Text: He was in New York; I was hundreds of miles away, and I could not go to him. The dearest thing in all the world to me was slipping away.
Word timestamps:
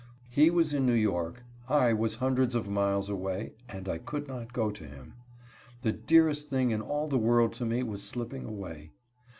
He 0.31 0.49
was 0.49 0.73
in 0.73 0.87
New 0.87 0.95
York; 0.95 1.43
I 1.69 1.93
was 1.93 2.15
hundreds 2.15 2.55
of 2.55 2.67
miles 2.67 3.07
away, 3.07 3.53
and 3.69 3.87
I 3.87 3.99
could 3.99 4.27
not 4.27 4.51
go 4.51 4.71
to 4.71 4.85
him. 4.87 5.13
The 5.83 5.91
dearest 5.91 6.49
thing 6.49 6.71
in 6.71 6.81
all 6.81 7.07
the 7.07 7.19
world 7.19 7.53
to 7.53 7.65
me 7.67 7.83
was 7.83 8.01
slipping 8.01 8.43
away. 8.45 8.93